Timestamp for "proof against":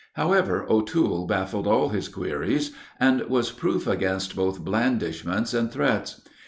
3.51-4.35